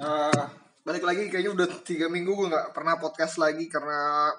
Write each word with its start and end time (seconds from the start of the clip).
Uh, 0.00 0.44
balik 0.80 1.04
lagi 1.04 1.28
kayaknya 1.28 1.52
udah 1.52 1.68
tiga 1.84 2.08
minggu 2.08 2.32
gue 2.32 2.48
nggak 2.48 2.72
pernah 2.72 2.96
podcast 2.96 3.36
lagi 3.36 3.68
karena 3.68 4.32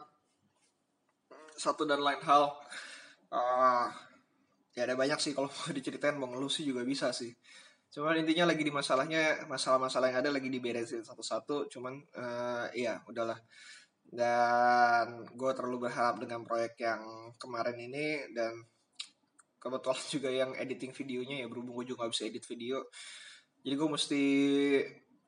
satu 1.53 1.85
dan 1.85 2.01
lain 2.01 2.17
hal. 2.25 2.49
Uh, 3.29 3.85
ya 4.73 4.89
ada 4.89 4.97
banyak 4.97 5.21
sih 5.21 5.37
kalau 5.37 5.53
diceritain 5.77 6.17
mau 6.17 6.33
ngeluh 6.33 6.49
sih 6.49 6.65
juga 6.65 6.81
bisa 6.81 7.13
sih. 7.13 7.29
Cuman 7.93 8.25
intinya 8.25 8.49
lagi 8.49 8.65
di 8.65 8.73
masalahnya 8.73 9.45
masalah-masalah 9.45 10.09
yang 10.09 10.19
ada 10.25 10.33
lagi 10.33 10.49
diberesin 10.49 11.05
satu-satu. 11.05 11.69
Cuman 11.69 11.93
uh, 12.17 12.65
iya 12.73 12.97
udahlah. 13.05 13.37
Dan 14.01 15.29
gue 15.29 15.51
terlalu 15.53 15.85
berharap 15.85 16.17
dengan 16.17 16.41
proyek 16.41 16.73
yang 16.81 17.05
kemarin 17.37 17.77
ini 17.77 18.33
dan 18.33 18.65
kebetulan 19.61 20.01
juga 20.17 20.29
yang 20.33 20.51
editing 20.57 20.89
videonya 20.89 21.45
ya 21.45 21.47
berhubung 21.47 21.77
gue 21.77 21.93
juga 21.93 22.09
gak 22.09 22.17
bisa 22.17 22.25
edit 22.25 22.43
video 22.49 22.89
jadi 23.61 23.77
gue 23.77 23.89
mesti 23.93 24.23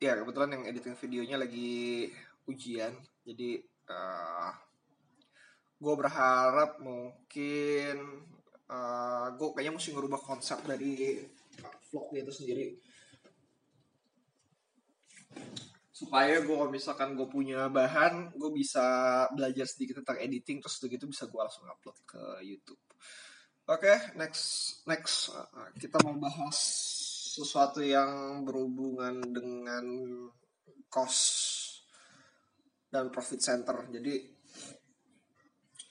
ya 0.02 0.20
kebetulan 0.20 0.60
yang 0.60 0.64
editing 0.70 0.96
videonya 0.97 1.38
lagi 1.42 2.11
ujian 2.47 2.93
jadi 3.24 3.64
uh, 3.88 4.51
gue 5.84 5.93
berharap 6.00 6.79
mungkin 6.79 8.24
uh, 8.71 9.28
gue 9.36 9.48
kayaknya 9.51 9.75
mesti 9.75 9.89
ngerubah 9.92 10.21
konsep 10.24 10.60
dari 10.64 11.20
vlognya 11.92 12.24
itu 12.24 12.34
sendiri. 12.34 12.65
Supaya 15.93 16.42
gue 16.42 16.56
kalau 16.56 16.71
misalkan 16.71 17.20
gue 17.20 17.28
punya 17.28 17.68
bahan 17.68 18.32
gue 18.34 18.51
bisa 18.56 18.84
belajar 19.36 19.68
sedikit 19.68 20.01
tentang 20.04 20.23
editing 20.23 20.64
terus 20.64 20.79
begitu 20.79 21.06
bisa 21.06 21.28
gue 21.28 21.39
langsung 21.39 21.68
upload 21.68 21.98
ke 22.07 22.23
YouTube. 22.48 22.82
Oke, 23.64 23.87
okay, 23.87 23.98
next 24.20 24.43
next 24.87 25.32
uh, 25.32 25.71
kita 25.79 25.96
mau 26.04 26.15
bahas 26.20 26.60
sesuatu 27.33 27.82
yang 27.82 28.46
berhubungan 28.46 29.25
dengan 29.25 29.86
cost 30.86 31.25
dan 32.94 33.09
profit 33.09 33.42
center. 33.42 33.89
Jadi 33.89 34.22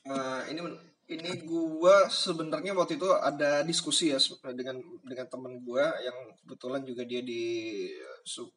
uh, 0.07 0.47
ini 0.47 0.63
ini 1.11 1.31
gua 1.43 2.07
sebenarnya 2.07 2.79
waktu 2.79 2.95
itu 2.95 3.11
ada 3.11 3.67
diskusi 3.67 4.15
ya 4.15 4.23
dengan 4.55 4.79
dengan 5.03 5.27
temen 5.27 5.59
gua 5.67 5.99
yang 5.99 6.15
kebetulan 6.47 6.87
juga 6.87 7.03
dia 7.03 7.27
di 7.27 7.91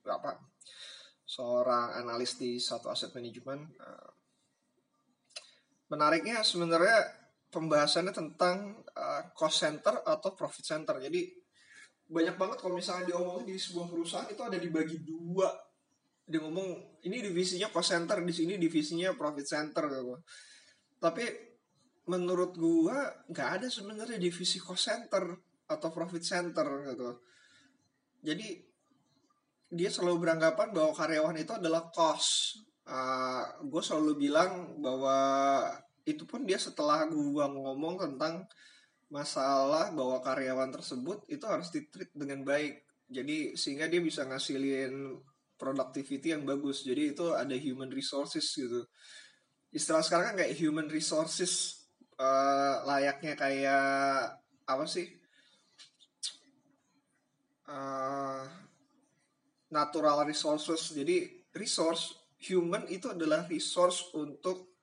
apa 0.06 0.38
seorang 1.26 2.06
analis 2.06 2.38
di 2.38 2.62
satu 2.62 2.94
aset 2.94 3.10
manajemen. 3.18 3.66
Uh, 3.82 4.14
menariknya 5.90 6.46
sebenarnya 6.46 7.02
pembahasannya 7.50 8.14
tentang 8.14 8.86
uh, 8.94 9.34
cost 9.34 9.66
center 9.66 10.06
atau 10.06 10.38
profit 10.38 10.62
center. 10.62 11.02
Jadi 11.02 11.45
banyak 12.06 12.36
banget 12.38 12.58
kalau 12.62 12.78
misalnya 12.78 13.10
diomongin 13.10 13.50
di 13.50 13.58
sebuah 13.58 13.88
perusahaan 13.90 14.30
itu 14.30 14.42
ada 14.46 14.58
dibagi 14.62 15.02
dua. 15.02 15.50
Dia 16.26 16.42
ngomong 16.42 17.02
ini 17.06 17.22
divisinya 17.22 17.70
cost 17.70 17.94
center, 17.94 18.22
di 18.22 18.34
sini 18.34 18.58
divisinya 18.58 19.14
profit 19.14 19.46
center 19.46 19.90
gitu. 19.90 20.16
Tapi 21.02 21.26
menurut 22.06 22.54
gua 22.58 23.26
nggak 23.30 23.50
ada 23.62 23.68
sebenarnya 23.70 24.22
divisi 24.22 24.62
cost 24.62 24.90
center 24.90 25.34
atau 25.66 25.90
profit 25.90 26.22
center 26.22 26.66
gitu. 26.94 27.10
Jadi 28.26 28.48
dia 29.70 29.90
selalu 29.90 30.30
beranggapan 30.30 30.70
bahwa 30.74 30.94
karyawan 30.94 31.38
itu 31.42 31.54
adalah 31.58 31.90
cost. 31.90 32.62
Uh, 32.86 33.66
gue 33.66 33.82
selalu 33.82 34.30
bilang 34.30 34.78
bahwa 34.78 35.18
itu 36.06 36.22
pun 36.30 36.46
dia 36.46 36.62
setelah 36.62 37.10
gua 37.10 37.50
ngomong 37.50 37.98
tentang 37.98 38.46
masalah 39.10 39.94
bahwa 39.94 40.18
karyawan 40.22 40.74
tersebut 40.74 41.24
itu 41.30 41.46
harus 41.46 41.70
ditreat 41.70 42.12
dengan 42.14 42.42
baik. 42.42 42.82
Jadi 43.06 43.54
sehingga 43.54 43.86
dia 43.86 44.02
bisa 44.02 44.26
ngasilin 44.26 45.22
productivity 45.56 46.34
yang 46.34 46.44
bagus. 46.44 46.84
Jadi 46.84 47.14
itu 47.16 47.32
ada 47.32 47.54
human 47.56 47.90
resources 47.94 48.46
gitu. 48.56 48.84
Istilah 49.72 50.02
sekarang 50.02 50.34
kan 50.34 50.38
kayak 50.44 50.58
human 50.58 50.88
resources 50.90 51.84
uh, 52.18 52.84
layaknya 52.88 53.34
kayak 53.38 53.86
apa 54.66 54.86
sih? 54.88 55.08
Uh, 57.66 58.46
natural 59.70 60.26
resources. 60.26 60.94
Jadi 60.94 61.46
resource 61.56 62.14
human 62.42 62.86
itu 62.92 63.10
adalah 63.10 63.48
resource 63.48 64.12
untuk 64.14 64.75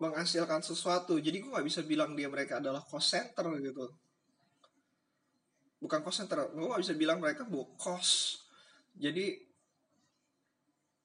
menghasilkan 0.00 0.64
sesuatu. 0.64 1.20
Jadi 1.20 1.44
gue 1.44 1.52
nggak 1.52 1.66
bisa 1.68 1.84
bilang 1.84 2.16
dia 2.16 2.26
mereka 2.32 2.58
adalah 2.58 2.80
cost 2.80 3.12
center 3.12 3.46
gitu. 3.60 3.86
Bukan 5.80 6.00
cost 6.00 6.24
center 6.24 6.48
gue 6.52 6.66
gak 6.66 6.82
bisa 6.82 6.96
bilang 6.96 7.20
mereka 7.20 7.44
bu 7.44 7.76
cost. 7.76 8.44
Jadi 8.96 9.36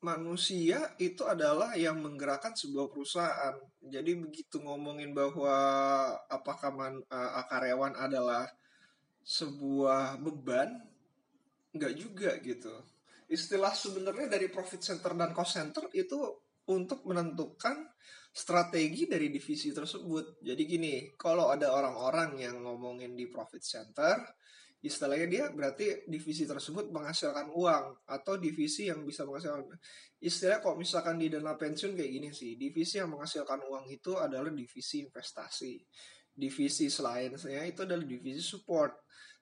manusia 0.03 0.95
itu 1.01 1.25
adalah 1.25 1.73
yang 1.75 1.99
menggerakkan 1.99 2.55
sebuah 2.55 2.93
perusahaan. 2.93 3.55
Jadi 3.81 4.11
begitu 4.15 4.61
ngomongin 4.61 5.11
bahwa 5.17 5.55
apakah 6.29 6.69
man, 6.71 7.01
uh, 7.09 7.43
karyawan 7.49 7.97
adalah 7.97 8.45
sebuah 9.25 10.21
beban 10.21 10.77
nggak 11.73 11.93
juga 11.97 12.37
gitu. 12.45 12.71
Istilah 13.25 13.73
sebenarnya 13.73 14.29
dari 14.29 14.47
profit 14.53 14.85
center 14.85 15.17
dan 15.17 15.33
cost 15.33 15.57
center 15.57 15.89
itu 15.97 16.15
untuk 16.69 17.01
menentukan 17.09 17.89
strategi 18.35 19.07
dari 19.07 19.31
divisi 19.31 19.71
tersebut. 19.71 20.43
Jadi 20.43 20.63
gini, 20.67 20.93
kalau 21.15 21.55
ada 21.55 21.71
orang-orang 21.71 22.35
yang 22.43 22.59
ngomongin 22.67 23.15
di 23.15 23.31
profit 23.31 23.63
center, 23.63 24.19
istilahnya 24.83 25.27
dia 25.31 25.45
berarti 25.55 26.03
divisi 26.05 26.43
tersebut 26.43 26.91
menghasilkan 26.91 27.47
uang 27.49 28.05
atau 28.05 28.35
divisi 28.35 28.91
yang 28.91 29.01
bisa 29.01 29.25
menghasilkan 29.25 29.73
istilah 30.21 30.61
kok 30.61 30.77
misalkan 30.77 31.17
di 31.17 31.25
dana 31.25 31.57
pensiun 31.57 31.97
kayak 31.97 32.11
gini 32.11 32.29
sih 32.29 32.53
divisi 32.53 33.01
yang 33.01 33.09
menghasilkan 33.09 33.65
uang 33.65 33.89
itu 33.89 34.13
adalah 34.13 34.53
divisi 34.53 35.01
investasi. 35.01 35.81
Divisi 36.35 36.91
selain 36.91 37.33
saya 37.39 37.63
itu 37.65 37.87
adalah 37.87 38.03
divisi 38.03 38.43
support 38.43 38.93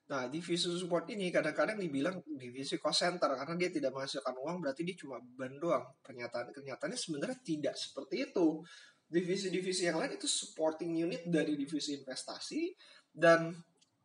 Nah, 0.03 0.27
divisi 0.27 0.67
support 0.67 1.07
ini 1.15 1.31
kadang-kadang 1.31 1.79
dibilang 1.79 2.19
divisi 2.27 2.75
cost 2.75 3.07
center 3.07 3.39
karena 3.39 3.55
dia 3.55 3.71
tidak 3.71 3.95
menghasilkan 3.95 4.35
uang 4.35 4.57
berarti 4.59 4.83
dia 4.83 4.99
cuma 4.99 5.23
beban 5.23 5.55
doang. 5.55 5.85
Pernyataan 6.03 6.51
kenyataannya 6.51 6.99
sebenarnya 6.99 7.39
tidak 7.39 7.75
seperti 7.79 8.27
itu. 8.27 8.59
Divisi-divisi 9.07 9.87
yang 9.87 10.03
lain 10.03 10.19
itu 10.19 10.27
supporting 10.27 10.91
unit 10.91 11.23
dari 11.29 11.55
divisi 11.55 11.95
investasi 11.95 12.75
dan 13.13 13.55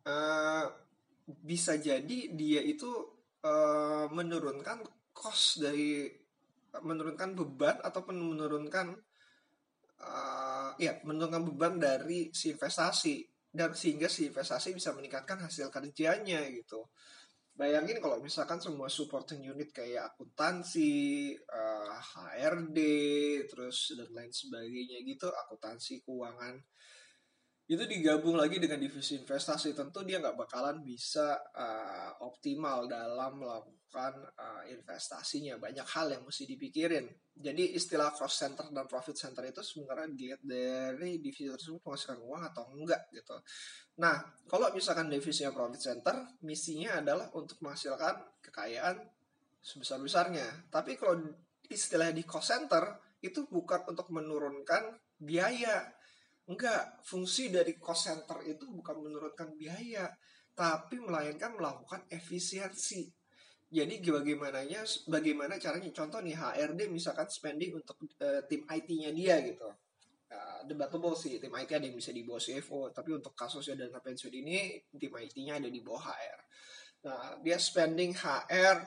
uh, 0.07 0.65
bisa 1.25 1.75
jadi 1.75 2.31
dia 2.31 2.61
itu 2.63 2.89
uh, 3.43 4.07
menurunkan 4.07 4.85
cost 5.11 5.59
dari 5.59 6.07
menurunkan 6.79 7.33
beban 7.33 7.81
ataupun 7.81 8.15
menurunkan 8.15 8.93
uh, 9.99 10.71
ya 10.77 11.01
menurunkan 11.03 11.43
beban 11.53 11.75
dari 11.81 12.29
si 12.31 12.53
investasi 12.53 13.25
dan 13.49 13.73
sehingga 13.73 14.05
si 14.05 14.29
investasi 14.29 14.77
bisa 14.77 14.93
meningkatkan 14.93 15.41
hasil 15.41 15.73
kerjanya 15.73 16.45
gitu. 16.53 16.85
Bayangin 17.59 17.99
kalau 17.99 18.23
misalkan 18.23 18.63
semua 18.63 18.87
supporting 18.87 19.43
unit 19.43 19.75
kayak 19.75 20.15
akuntansi, 20.15 21.35
uh, 21.35 21.91
eh, 21.91 22.39
HRD, 22.47 22.79
terus 23.51 23.91
dan 23.99 24.07
lain 24.15 24.31
sebagainya 24.31 25.03
gitu, 25.03 25.27
akuntansi 25.27 25.99
keuangan 26.07 26.55
itu 27.69 27.85
digabung 27.85 28.33
lagi 28.33 28.57
dengan 28.57 28.81
divisi 28.81 29.13
investasi. 29.21 29.77
Tentu 29.77 30.01
dia 30.01 30.17
nggak 30.17 30.33
bakalan 30.33 30.81
bisa 30.81 31.37
uh, 31.53 32.17
optimal 32.25 32.89
dalam 32.89 33.37
melakukan 33.37 34.25
uh, 34.33 34.65
investasinya. 34.65 35.61
Banyak 35.61 35.85
hal 35.85 36.17
yang 36.17 36.25
mesti 36.25 36.49
dipikirin. 36.49 37.05
Jadi 37.37 37.77
istilah 37.77 38.09
cost 38.09 38.41
center 38.41 38.73
dan 38.73 38.89
profit 38.89 39.13
center 39.13 39.45
itu 39.45 39.61
sebenarnya 39.61 40.09
dilihat 40.09 40.41
dari 40.41 41.21
divisi 41.21 41.45
tersebut 41.45 41.85
menghasilkan 41.85 42.19
uang 42.25 42.41
atau 42.49 42.63
enggak 42.73 43.05
gitu. 43.13 43.37
Nah 44.01 44.17
kalau 44.49 44.73
misalkan 44.73 45.05
divisinya 45.05 45.53
profit 45.53 45.77
center 45.77 46.41
misinya 46.41 47.05
adalah 47.05 47.29
untuk 47.37 47.61
menghasilkan 47.61 48.41
kekayaan 48.41 48.97
sebesar 49.61 49.99
besarnya 49.99 50.47
tapi 50.71 50.95
kalau 50.95 51.19
istilah 51.69 52.09
di 52.15 52.23
cost 52.25 52.49
center 52.49 52.97
itu 53.19 53.45
bukan 53.51 53.83
untuk 53.91 54.07
menurunkan 54.09 54.95
biaya 55.19 55.98
Enggak, 56.49 57.05
fungsi 57.05 57.53
dari 57.53 57.77
cost 57.77 58.09
center 58.09 58.41
itu 58.41 58.65
bukan 58.73 59.05
menurunkan 59.05 59.53
biaya, 59.53 60.09
tapi 60.57 60.97
melainkan 60.97 61.53
melakukan 61.53 62.09
efisiensi. 62.09 63.05
Jadi 63.69 64.01
bagaimananya 64.01 64.81
bagaimana 65.05 65.61
caranya 65.61 65.93
contoh 65.93 66.25
nih 66.25 66.33
HRD 66.33 66.89
misalkan 66.89 67.29
spending 67.29 67.77
untuk 67.77 68.01
uh, 68.17 68.41
tim 68.49 68.65
IT-nya 68.65 69.13
dia 69.13 69.37
gitu. 69.45 69.69
Uh, 70.29 70.61
debatable 70.65 71.13
sih 71.13 71.37
tim 71.37 71.53
IT 71.53 71.69
ada 71.69 71.85
yang 71.85 71.93
bisa 71.93 72.09
di 72.09 72.25
bawah 72.25 72.41
CFO, 72.41 72.89
tapi 72.89 73.13
untuk 73.13 73.37
kasusnya 73.37 73.85
dana 73.85 74.01
pensiun 74.01 74.33
ini 74.33 74.89
tim 74.97 75.13
IT-nya 75.13 75.61
ada 75.61 75.69
di 75.69 75.85
bawah 75.85 76.01
HR. 76.01 76.39
Nah, 77.05 77.37
dia 77.45 77.61
spending 77.61 78.17
HR 78.17 78.77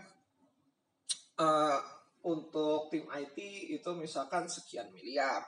uh, 1.39 1.47
eh, 1.47 1.79
untuk 2.27 2.91
tim 2.91 3.07
IT 3.07 3.39
itu 3.71 3.91
misalkan 3.95 4.51
sekian 4.51 4.91
miliar 4.91 5.47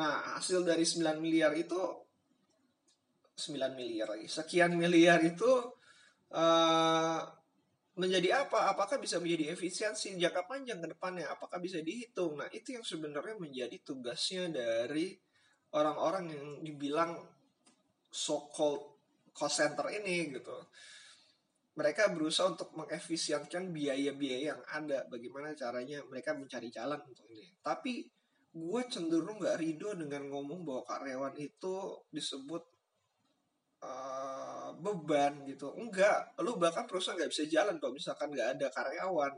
Nah, 0.00 0.40
hasil 0.40 0.64
dari 0.64 0.88
9 0.88 1.20
miliar 1.20 1.52
itu 1.52 1.76
9 3.36 3.76
miliar 3.76 4.16
lagi. 4.16 4.32
Sekian 4.32 4.72
miliar 4.72 5.20
itu 5.20 5.48
uh, 6.32 7.20
menjadi 8.00 8.48
apa? 8.48 8.72
Apakah 8.72 8.96
bisa 8.96 9.20
menjadi 9.20 9.52
efisiensi 9.52 10.16
jangka 10.16 10.48
panjang 10.48 10.80
ke 10.80 10.96
depannya? 10.96 11.28
Apakah 11.28 11.60
bisa 11.60 11.84
dihitung? 11.84 12.40
Nah, 12.40 12.48
itu 12.48 12.80
yang 12.80 12.84
sebenarnya 12.84 13.36
menjadi 13.36 13.76
tugasnya 13.84 14.48
dari 14.48 15.12
orang-orang 15.76 16.32
yang 16.32 16.48
dibilang 16.64 17.20
so-called 18.08 18.96
cost 19.36 19.60
center 19.60 19.84
ini 19.92 20.32
gitu. 20.32 20.56
Mereka 21.76 22.12
berusaha 22.12 22.56
untuk 22.56 22.72
mengefisienkan 22.72 23.68
biaya-biaya 23.68 24.56
yang 24.56 24.62
ada. 24.64 25.04
Bagaimana 25.12 25.52
caranya 25.52 26.00
mereka 26.08 26.32
mencari 26.32 26.72
jalan 26.72 27.04
untuk 27.04 27.28
ini. 27.30 27.52
Tapi 27.60 28.19
gue 28.50 28.82
cenderung 28.90 29.38
gak 29.38 29.62
ridho 29.62 29.94
dengan 29.94 30.26
ngomong 30.26 30.66
bahwa 30.66 30.82
karyawan 30.82 31.34
itu 31.38 31.74
disebut 32.10 32.62
uh, 33.86 34.74
beban 34.74 35.46
gitu. 35.46 35.70
Enggak, 35.78 36.34
lu 36.42 36.58
bahkan 36.58 36.82
perusahaan 36.90 37.14
gak 37.14 37.30
bisa 37.30 37.46
jalan 37.46 37.78
kalau 37.78 37.94
misalkan 37.94 38.34
gak 38.34 38.58
ada 38.58 38.66
karyawan. 38.74 39.34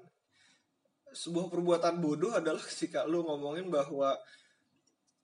Sebuah 1.12 1.52
perbuatan 1.52 2.00
bodoh 2.00 2.32
adalah 2.32 2.62
ketika 2.72 3.04
lu 3.04 3.20
ngomongin 3.20 3.68
bahwa 3.68 4.16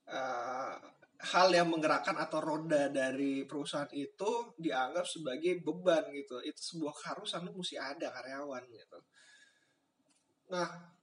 uh, 0.05 0.75
hal 1.19 1.49
yang 1.51 1.73
menggerakkan 1.73 2.15
atau 2.15 2.39
roda 2.39 2.93
dari 2.93 3.43
perusahaan 3.49 3.91
itu 3.91 4.55
dianggap 4.61 5.09
sebagai 5.09 5.65
beban 5.65 6.05
gitu. 6.13 6.45
Itu 6.45 6.61
sebuah 6.61 6.93
keharusan 6.93 7.49
lu 7.49 7.57
mesti 7.57 7.81
ada 7.81 8.13
karyawan 8.13 8.69
gitu. 8.69 8.99
Nah, 10.53 10.98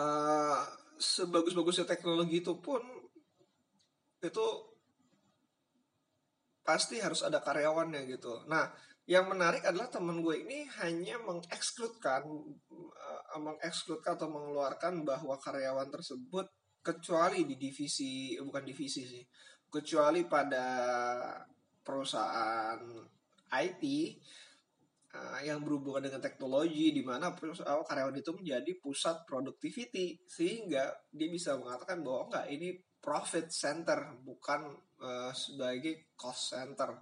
uh, 0.00 0.60
sebagus-bagusnya 0.96 1.84
teknologi 1.84 2.40
itu 2.40 2.56
pun 2.56 2.80
itu 4.20 4.46
pasti 6.64 7.00
harus 7.00 7.24
ada 7.24 7.40
karyawannya 7.40 8.04
gitu. 8.08 8.44
Nah, 8.48 8.68
yang 9.08 9.26
menarik 9.26 9.64
adalah 9.64 9.88
temen 9.88 10.20
gue 10.20 10.44
ini 10.44 10.68
hanya 10.84 11.18
mengekskludkan, 11.24 12.24
uh, 12.24 13.40
mengekskludkan 13.40 14.16
atau 14.16 14.28
mengeluarkan 14.28 15.04
bahwa 15.04 15.36
karyawan 15.40 15.88
tersebut 15.88 16.46
kecuali 16.80 17.44
di 17.44 17.60
divisi 17.60 18.40
bukan 18.40 18.64
divisi 18.64 19.04
sih 19.04 19.24
kecuali 19.70 20.24
pada 20.26 20.66
perusahaan 21.84 22.80
IT 23.52 23.84
uh, 25.14 25.40
yang 25.42 25.62
berhubungan 25.62 26.06
dengan 26.06 26.22
teknologi 26.22 26.94
di 26.94 27.02
mana 27.02 27.34
uh, 27.34 27.84
karyawan 27.84 28.16
itu 28.18 28.30
menjadi 28.34 28.72
pusat 28.78 29.26
productivity 29.26 30.22
sehingga 30.26 30.90
dia 31.10 31.28
bisa 31.28 31.58
mengatakan 31.58 32.02
bahwa 32.04 32.30
enggak 32.30 32.46
ini 32.52 32.68
profit 33.00 33.48
center 33.48 34.20
bukan 34.22 34.76
uh, 35.00 35.32
sebagai 35.32 36.12
cost 36.14 36.54
center. 36.54 37.00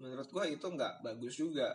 Menurut 0.00 0.28
gue 0.30 0.44
itu 0.56 0.66
enggak 0.70 1.02
bagus 1.04 1.34
juga. 1.36 1.68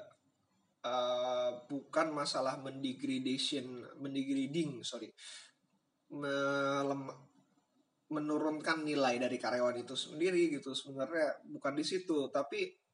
Uh, 0.86 1.66
bukan 1.66 2.14
masalah 2.14 2.62
mendegradation 2.62 3.90
mendegrading 3.98 4.86
sorry 4.86 5.10
melem, 6.14 7.10
menurunkan 8.14 8.86
nilai 8.86 9.18
dari 9.18 9.42
karyawan 9.42 9.82
itu 9.82 9.98
sendiri 9.98 10.46
gitu 10.54 10.78
sebenarnya 10.78 11.42
bukan 11.50 11.74
di 11.74 11.82
situ. 11.82 12.30
Tapi 12.30 12.85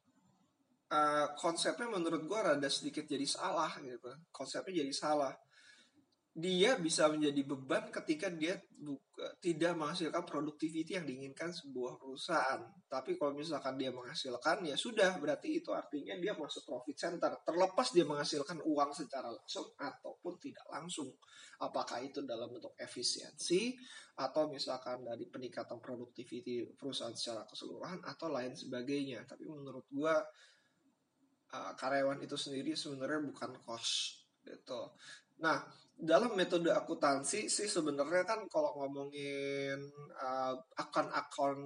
uh, 0.92 1.28
konsepnya 1.40 1.88
menurut 1.88 2.28
gue 2.28 2.40
rada 2.40 2.70
sedikit 2.70 3.08
jadi 3.08 3.26
salah 3.26 3.72
gitu 3.82 4.12
konsepnya 4.30 4.84
jadi 4.84 4.94
salah 4.94 5.34
dia 6.32 6.80
bisa 6.80 7.12
menjadi 7.12 7.44
beban 7.44 7.92
ketika 7.92 8.32
dia 8.32 8.56
buka, 8.72 9.36
tidak 9.44 9.76
menghasilkan 9.76 10.24
produktiviti 10.24 10.96
yang 10.96 11.04
diinginkan 11.04 11.52
sebuah 11.52 12.00
perusahaan. 12.00 12.72
Tapi 12.88 13.20
kalau 13.20 13.36
misalkan 13.36 13.76
dia 13.76 13.92
menghasilkan, 13.92 14.64
ya 14.64 14.80
sudah, 14.80 15.20
berarti 15.20 15.60
itu 15.60 15.76
artinya 15.76 16.16
dia 16.16 16.32
masuk 16.32 16.64
profit 16.64 16.96
center. 16.96 17.36
Terlepas 17.44 17.92
dia 17.92 18.08
menghasilkan 18.08 18.64
uang 18.64 18.92
secara 18.96 19.28
langsung 19.28 19.76
ataupun 19.76 20.34
tidak 20.40 20.64
langsung. 20.72 21.12
Apakah 21.60 22.00
itu 22.00 22.24
dalam 22.24 22.48
bentuk 22.48 22.80
efisiensi, 22.80 23.76
atau 24.16 24.48
misalkan 24.48 25.04
dari 25.04 25.28
peningkatan 25.28 25.84
produktiviti 25.84 26.64
perusahaan 26.80 27.12
secara 27.12 27.44
keseluruhan, 27.44 28.08
atau 28.08 28.32
lain 28.32 28.56
sebagainya. 28.56 29.28
Tapi 29.28 29.52
menurut 29.52 29.84
gua, 29.92 30.16
uh, 31.54 31.74
karyawan 31.76 32.20
itu 32.24 32.36
sendiri 32.36 32.76
sebenarnya 32.76 33.22
bukan 33.28 33.52
cost 33.64 34.26
gitu. 34.42 34.96
Nah, 35.44 35.62
dalam 36.02 36.34
metode 36.34 36.74
akuntansi 36.74 37.46
sih 37.46 37.70
sebenarnya 37.70 38.26
kan 38.26 38.50
kalau 38.50 38.74
ngomongin 38.82 39.78
uh, 40.18 40.56
akun-akun 40.80 41.60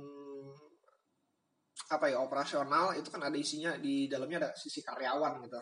apa 1.86 2.06
ya 2.10 2.18
operasional 2.18 2.98
itu 2.98 3.08
kan 3.14 3.22
ada 3.22 3.38
isinya 3.38 3.78
di 3.78 4.10
dalamnya 4.10 4.48
ada 4.48 4.52
sisi 4.58 4.82
karyawan 4.82 5.44
gitu. 5.46 5.62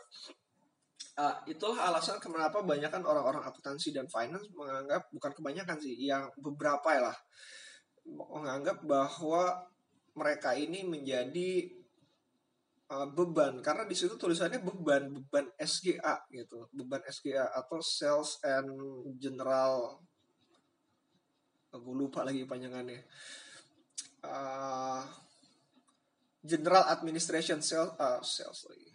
Uh, 1.13 1.35
itulah 1.45 1.93
alasan 1.93 2.17
kenapa 2.17 2.65
banyak 2.65 2.89
kan 2.89 3.05
orang-orang 3.05 3.45
akuntansi 3.45 3.93
dan 3.93 4.09
finance 4.09 4.49
menganggap 4.57 5.13
bukan 5.13 5.31
kebanyakan 5.37 5.77
sih, 5.77 5.93
yang 6.09 6.25
beberapa 6.41 6.89
ya 6.89 7.01
lah 7.11 7.17
menganggap 8.09 8.81
bahwa 8.83 9.69
mereka 10.17 10.57
ini 10.57 10.83
menjadi 10.83 11.82
uh, 12.93 13.07
beban. 13.09 13.59
Karena 13.65 13.83
di 13.89 13.97
situ 13.97 14.13
tulisannya 14.13 14.61
beban 14.61 15.09
beban 15.09 15.49
SGA 15.57 16.29
gitu. 16.29 16.69
Beban 16.69 17.01
SGA 17.09 17.49
atau 17.49 17.81
sales 17.81 18.37
and 18.45 18.69
general. 19.17 20.05
Aku 21.73 21.89
lupa 21.97 22.21
lagi 22.21 22.45
panjangannya. 22.45 23.01
Uh, 24.23 25.01
general 26.45 26.85
administration 26.93 27.65
sales 27.65 27.97
uh, 27.97 28.21
sales 28.21 28.61
lagi. 28.69 28.89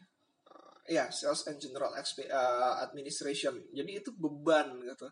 Uh, 0.46 0.76
ya 0.86 1.10
sales 1.10 1.42
and 1.50 1.58
general 1.58 1.90
uh, 1.90 2.74
administration. 2.86 3.58
Jadi 3.74 3.90
itu 3.98 4.14
beban 4.14 4.78
gitu. 4.86 5.10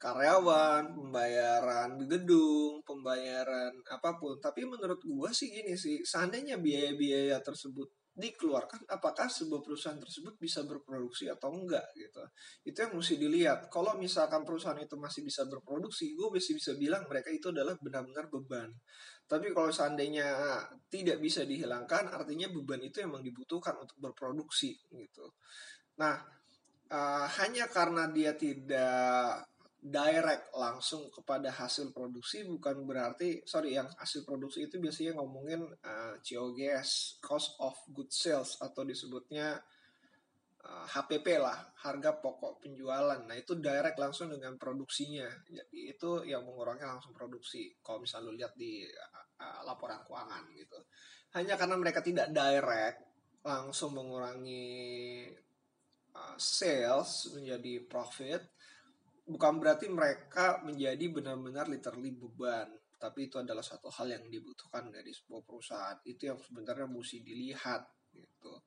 Karyawan, 0.00 0.96
pembayaran 0.96 2.00
gedung, 2.08 2.80
pembayaran 2.88 3.68
apa 3.84 4.16
pun. 4.16 4.40
Tapi 4.40 4.64
menurut 4.64 4.96
gua 5.04 5.28
sih 5.28 5.52
gini 5.52 5.76
sih, 5.76 6.00
seandainya 6.00 6.56
biaya-biaya 6.56 7.36
tersebut 7.44 7.99
dikeluarkan 8.10 8.90
apakah 8.90 9.30
sebuah 9.30 9.62
perusahaan 9.62 9.96
tersebut 9.96 10.34
bisa 10.36 10.66
berproduksi 10.66 11.30
atau 11.30 11.54
enggak 11.54 11.86
gitu. 11.94 12.20
Itu 12.66 12.78
yang 12.82 12.92
mesti 12.98 13.14
dilihat. 13.16 13.70
Kalau 13.70 13.94
misalkan 13.96 14.42
perusahaan 14.42 14.78
itu 14.78 14.98
masih 14.98 15.22
bisa 15.22 15.46
berproduksi 15.46 16.12
gue 16.18 16.28
masih 16.28 16.58
bisa 16.58 16.74
bilang 16.74 17.06
mereka 17.06 17.30
itu 17.30 17.54
adalah 17.54 17.78
benar-benar 17.78 18.26
beban. 18.28 18.70
Tapi 19.30 19.54
kalau 19.54 19.70
seandainya 19.70 20.26
tidak 20.90 21.22
bisa 21.22 21.46
dihilangkan 21.46 22.10
artinya 22.10 22.50
beban 22.50 22.82
itu 22.82 23.06
memang 23.06 23.22
dibutuhkan 23.22 23.78
untuk 23.78 23.96
berproduksi 24.02 24.74
gitu. 24.90 25.38
Nah 26.02 26.18
uh, 26.90 27.26
hanya 27.38 27.70
karena 27.70 28.10
dia 28.10 28.34
tidak 28.34 29.46
direct 29.80 30.52
langsung 30.52 31.08
kepada 31.08 31.48
hasil 31.48 31.96
produksi 31.96 32.44
bukan 32.44 32.84
berarti 32.84 33.40
sorry 33.48 33.80
yang 33.80 33.88
hasil 33.96 34.28
produksi 34.28 34.68
itu 34.68 34.76
biasanya 34.76 35.16
ngomongin 35.16 35.64
uh, 35.64 36.12
eh, 36.12 36.14
COGS 36.20 37.16
cost 37.24 37.56
of 37.64 37.72
good 37.96 38.12
sales 38.12 38.60
atau 38.60 38.84
disebutnya 38.84 39.56
uh, 40.68 40.84
eh, 40.84 40.86
HPP 40.92 41.40
lah 41.40 41.56
harga 41.80 42.12
pokok 42.20 42.60
penjualan. 42.60 43.24
Nah 43.24 43.32
itu 43.32 43.56
direct 43.56 43.96
langsung 43.96 44.28
dengan 44.28 44.60
produksinya. 44.60 45.24
Jadi 45.48 45.96
itu 45.96 46.28
yang 46.28 46.44
mengurangi 46.44 46.84
langsung 46.84 47.16
produksi. 47.16 47.72
Kalau 47.80 48.04
misalnya 48.04 48.28
lu 48.28 48.36
lihat 48.36 48.52
di 48.60 48.84
uh, 49.40 49.60
laporan 49.64 50.04
keuangan 50.04 50.44
gitu. 50.60 50.76
Hanya 51.40 51.56
karena 51.56 51.80
mereka 51.80 52.04
tidak 52.04 52.28
direct 52.28 53.00
langsung 53.40 53.96
mengurangi 53.96 55.24
uh, 56.12 56.36
sales 56.36 57.32
menjadi 57.32 57.80
profit 57.88 58.44
bukan 59.30 59.62
berarti 59.62 59.86
mereka 59.86 60.58
menjadi 60.66 61.06
benar-benar 61.06 61.70
literally 61.70 62.10
beban 62.10 62.66
tapi 63.00 63.32
itu 63.32 63.40
adalah 63.40 63.64
satu 63.64 63.88
hal 63.88 64.12
yang 64.12 64.28
dibutuhkan 64.28 64.92
dari 64.92 65.08
sebuah 65.08 65.40
perusahaan. 65.48 65.96
Itu 66.04 66.28
yang 66.28 66.36
sebenarnya 66.36 66.84
mesti 66.84 67.24
dilihat 67.24 68.12
gitu. 68.12 68.60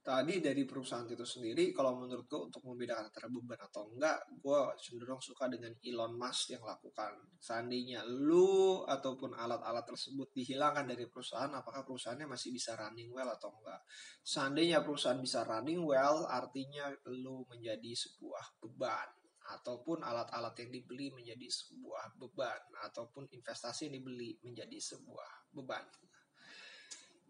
Tadi 0.00 0.40
dari 0.40 0.64
perusahaan 0.64 1.04
itu 1.04 1.26
sendiri 1.28 1.76
kalau 1.76 1.92
menurut 1.92 2.24
gue 2.24 2.40
untuk 2.48 2.64
membedakan 2.64 3.12
antara 3.12 3.28
beban 3.28 3.60
atau 3.60 3.84
enggak 3.92 4.16
gue 4.32 4.60
cenderung 4.80 5.20
suka 5.20 5.44
dengan 5.44 5.76
Elon 5.76 6.16
Musk 6.16 6.56
yang 6.56 6.64
lakukan. 6.64 7.20
Seandainya 7.36 8.00
lu 8.08 8.80
ataupun 8.88 9.36
alat-alat 9.36 9.84
tersebut 9.84 10.32
dihilangkan 10.32 10.88
dari 10.88 11.04
perusahaan 11.04 11.52
apakah 11.52 11.84
perusahaannya 11.84 12.32
masih 12.32 12.48
bisa 12.48 12.80
running 12.80 13.12
well 13.12 13.28
atau 13.28 13.52
enggak? 13.60 13.84
Seandainya 14.24 14.80
perusahaan 14.80 15.20
bisa 15.20 15.44
running 15.44 15.84
well 15.84 16.24
artinya 16.32 16.88
lu 17.12 17.44
menjadi 17.52 17.92
sebuah 17.92 18.56
beban 18.56 19.19
ataupun 19.58 20.06
alat-alat 20.06 20.54
yang 20.62 20.70
dibeli 20.70 21.10
menjadi 21.10 21.48
sebuah 21.50 22.14
beban 22.20 22.62
ataupun 22.86 23.26
investasi 23.30 23.90
yang 23.90 23.98
dibeli 23.98 24.38
menjadi 24.46 24.78
sebuah 24.78 25.50
beban. 25.54 25.82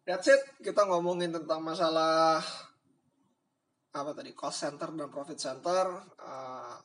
That's 0.04 0.26
it. 0.28 0.42
Kita 0.60 0.88
ngomongin 0.88 1.30
tentang 1.30 1.60
masalah 1.62 2.40
apa 3.90 4.10
tadi 4.14 4.30
cost 4.34 4.64
center 4.64 4.90
dan 4.94 5.08
profit 5.10 5.38
center. 5.38 5.86
Uh, 6.18 6.78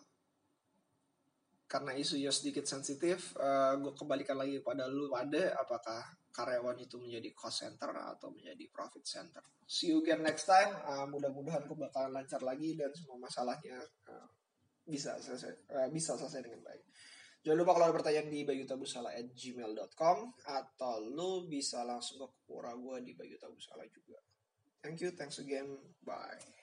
karena 1.65 1.97
isunya 1.97 2.29
sedikit 2.29 2.69
sensitif, 2.69 3.33
uh, 3.41 3.73
gue 3.81 3.97
kembalikan 3.97 4.37
lagi 4.37 4.61
pada 4.61 4.85
lu 4.85 5.09
pada 5.09 5.57
apakah 5.57 6.05
karyawan 6.29 6.77
itu 6.77 7.01
menjadi 7.01 7.33
cost 7.33 7.65
center 7.65 7.89
atau 7.89 8.29
menjadi 8.29 8.69
profit 8.69 9.01
center. 9.01 9.41
See 9.65 9.89
you 9.89 10.05
again 10.05 10.21
next 10.21 10.45
time. 10.45 10.71
Uh, 10.85 11.09
mudah-mudahan 11.09 11.65
aku 11.65 11.73
bakalan 11.73 12.21
lancar 12.21 12.45
lagi 12.45 12.77
dan 12.77 12.93
semua 12.93 13.17
masalahnya 13.17 13.81
uh, 14.11 14.29
bisa 14.85 15.17
selesai 15.17 15.69
uh, 15.73 15.89
bisa 15.89 16.13
selesai 16.15 16.45
dengan 16.45 16.61
baik. 16.61 16.85
Jangan 17.45 17.57
lupa 17.61 17.77
kalau 17.77 17.85
ada 17.89 17.97
pertanyaan 18.01 18.29
di 18.33 18.41
bayutabusala@gmail.com 18.41 20.17
atau 20.49 20.95
lu 21.13 21.45
bisa 21.45 21.85
langsung 21.85 22.25
ke 22.25 22.27
pura 22.41 22.73
gue 22.73 23.05
di 23.05 23.13
bayutabusala 23.13 23.85
juga. 23.85 24.17
Thank 24.81 25.05
you, 25.05 25.13
thanks 25.13 25.37
again, 25.37 25.69
bye. 26.01 26.54